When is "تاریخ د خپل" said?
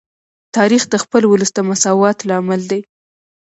0.55-1.21